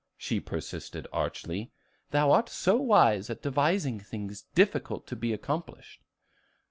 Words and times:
she 0.17 0.39
persisted 0.39 1.05
archly; 1.13 1.69
"thou 2.09 2.31
art 2.31 2.49
so 2.49 2.77
wise 2.77 3.29
at 3.29 3.43
devising 3.43 3.99
things 3.99 4.45
difficult 4.55 5.05
to 5.05 5.15
be 5.15 5.31
accomplished." 5.31 6.01